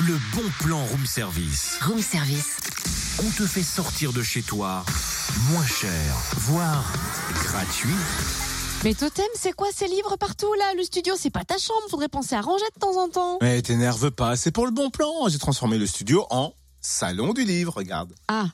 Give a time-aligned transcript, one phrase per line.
[0.00, 1.78] le bon plan room service.
[1.82, 2.56] Room service.
[3.18, 4.84] On te fait sortir de chez toi
[5.50, 6.90] moins cher, voire
[7.34, 7.90] gratuit.
[8.82, 10.72] Mais Totem, c'est quoi ces livres partout là?
[10.74, 13.38] Le studio, c'est pas ta chambre, faudrait penser à ranger de temps en temps.
[13.42, 15.28] Mais t'énerve pas, c'est pour le bon plan.
[15.28, 18.14] J'ai transformé le studio en salon du livre, regarde.
[18.28, 18.46] Ah.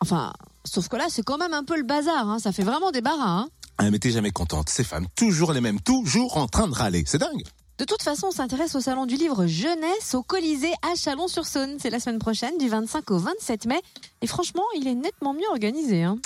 [0.00, 0.34] Enfin,
[0.64, 2.38] sauf que là, c'est quand même un peu le bazar, hein.
[2.38, 3.40] ça fait vraiment des barras.
[3.40, 3.48] Hein.
[3.78, 7.04] Ah, mais t'es jamais contente, ces femmes, toujours les mêmes, toujours en train de râler,
[7.06, 7.44] c'est dingue.
[7.78, 11.76] De toute façon, on s'intéresse au salon du livre jeunesse au Colisée à Chalon-sur-Saône.
[11.78, 13.82] C'est la semaine prochaine, du 25 au 27 mai.
[14.22, 16.02] Et franchement, il est nettement mieux organisé.
[16.02, 16.16] Hein.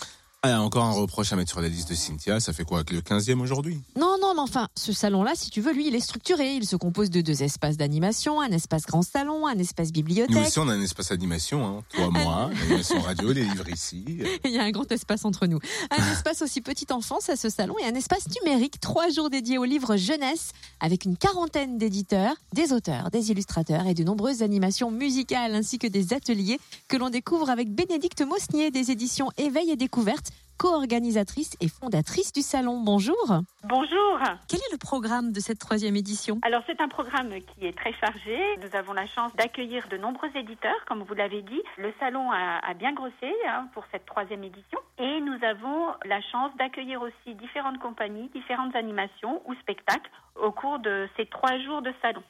[0.42, 2.94] Ah, encore un reproche à mettre sur la liste de Cynthia, ça fait quoi que
[2.94, 3.78] le 15e aujourd'hui?
[3.94, 6.54] Non, non, mais enfin, ce salon-là, si tu veux, lui, il est structuré.
[6.54, 10.34] Il se compose de deux espaces d'animation, un espace grand salon, un espace bibliothèque.
[10.34, 11.82] Nous aussi, on a un espace d'animation, hein.
[11.92, 14.02] toi, moi, l'animation radio, les livres ici.
[14.46, 15.58] Il y a un grand espace entre nous.
[15.90, 19.58] Un espace aussi petite enfance à ce salon et un espace numérique, trois jours dédiés
[19.58, 24.90] aux livres jeunesse, avec une quarantaine d'éditeurs, des auteurs, des illustrateurs et de nombreuses animations
[24.90, 29.76] musicales, ainsi que des ateliers que l'on découvre avec Bénédicte Mosnier des éditions Éveil et
[29.76, 30.29] Découverte
[30.60, 32.82] co-organisatrice et fondatrice du salon.
[32.84, 33.16] Bonjour.
[33.64, 34.18] Bonjour.
[34.46, 36.38] Quel est le programme de cette troisième édition?
[36.42, 38.38] Alors c'est un programme qui est très chargé.
[38.62, 41.62] Nous avons la chance d'accueillir de nombreux éditeurs, comme vous l'avez dit.
[41.78, 44.78] Le salon a, bien grossi hein, pour cette troisième édition.
[44.98, 50.10] Et nous avons la chance d'accueillir aussi différentes compagnies, différentes animations ou spectacles
[50.42, 52.22] au cours de ces trois jours de salon.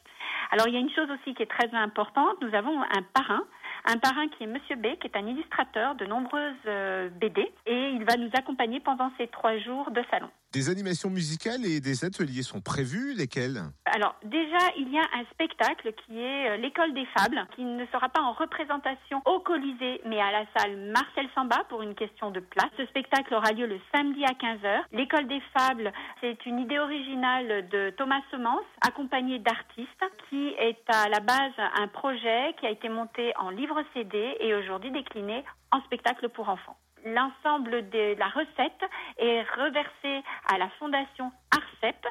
[0.53, 2.37] Alors il y a une chose aussi qui est très importante.
[2.43, 3.43] Nous avons un parrain
[3.85, 7.91] un parrain qui est Monsieur B, qui est un illustrateur de nombreuses euh, BD, et
[7.91, 10.29] il va nous accompagner pendant ces trois jours de salon.
[10.53, 13.63] Des animations musicales et des ateliers sont prévus, lesquels?
[13.85, 17.87] Alors déjà, il y a un spectacle qui est euh, l'école des fables, qui ne
[17.93, 22.33] sera pas en représentation au Colisée, mais à la salle Marcel Samba pour une question
[22.33, 22.69] de place.
[22.77, 24.83] Ce spectacle aura lieu le samedi à 15h.
[24.91, 31.09] L'école des fables, c'est une idée originale de Thomas Semence, accompagné d'artistes, qui est à
[31.09, 35.81] la base un projet qui a été monté en livre CD et aujourd'hui décliné en
[35.83, 42.07] spectacle pour enfants l'ensemble de la recette est reversé à la fondation ARCEP,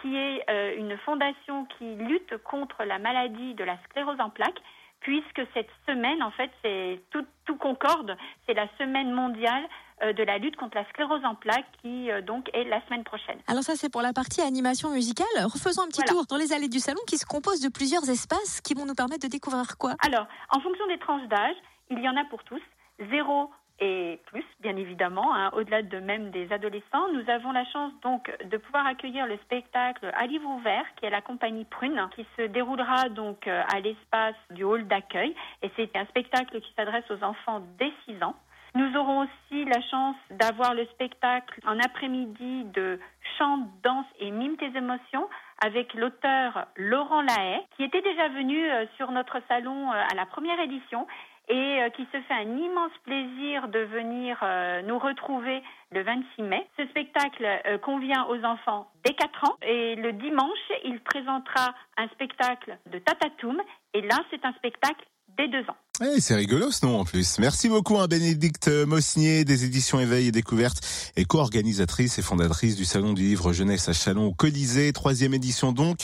[0.00, 4.60] qui est euh, une fondation qui lutte contre la maladie de la sclérose en plaques,
[5.00, 7.26] puisque cette semaine, en fait, c'est tout,
[7.56, 9.64] concorde, c'est la semaine mondiale
[10.02, 13.04] euh, de la lutte contre la sclérose en plaques qui euh, donc est la semaine
[13.04, 13.38] prochaine.
[13.46, 15.26] Alors ça c'est pour la partie animation musicale.
[15.44, 18.60] Refaisons un petit tour dans les allées du salon qui se composent de plusieurs espaces
[18.60, 19.94] qui vont nous permettre de découvrir quoi?
[20.04, 21.56] Alors, en fonction des tranches d'âge,
[21.90, 22.60] il y en a pour tous.
[22.98, 27.08] 0 et plus, bien évidemment, hein, au-delà de même des adolescents.
[27.12, 31.10] Nous avons la chance donc de pouvoir accueillir le spectacle à livre ouvert, qui est
[31.10, 35.34] la compagnie Prune, qui se déroulera donc euh, à l'espace du hall d'accueil.
[35.62, 38.36] Et c'est un spectacle qui s'adresse aux enfants dès 6 ans.
[38.76, 42.98] Nous aurons aussi la chance d'avoir le spectacle en après-midi de
[43.38, 45.28] chant, danse et mime tes émotions
[45.64, 50.26] avec l'auteur Laurent Lahaye, qui était déjà venu euh, sur notre salon euh, à la
[50.26, 51.06] première édition
[51.48, 54.44] et euh, qui se fait un immense plaisir de venir
[54.84, 56.66] nous retrouver le 26 mai.
[56.76, 57.46] Ce spectacle
[57.82, 63.60] convient aux enfants dès 4 ans et le dimanche, il présentera un spectacle de Tatatoum
[63.94, 65.04] et là, c'est un spectacle
[65.36, 65.76] dès 2 ans.
[66.02, 67.38] Eh, c'est rigolo ce nom en plus.
[67.38, 70.80] Merci beaucoup à Bénédicte Mosnier des éditions Éveil et Découverte
[71.14, 75.70] et co-organisatrice et fondatrice du Salon du Livre Jeunesse à Chalon au Colisée, troisième édition
[75.70, 75.98] donc,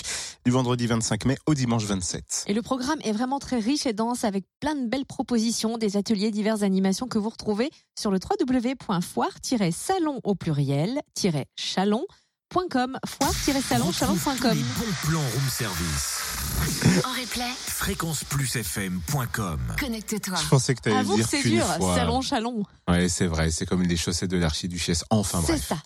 [0.45, 2.45] du vendredi 25 mai au dimanche 27.
[2.47, 5.97] Et le programme est vraiment très riche et dense avec plein de belles propositions, des
[5.97, 12.20] ateliers, diverses animations que vous retrouvez sur le www.foire-salon au pluriel-chalon.com
[12.53, 16.19] foire-salon-chalon.com Bon plan room service.
[17.05, 19.61] En replay, fréquenceplusfm.com.
[19.79, 20.35] connecte-toi.
[20.43, 21.95] Je pensais que tu allais Avoue dire que c'est dur, fois.
[21.97, 22.65] salon, chalon.
[22.89, 25.05] Ouais, c'est vrai, c'est comme les chaussettes de l'archiduchesse.
[25.11, 25.69] Enfin C'est bref.
[25.69, 25.77] ça.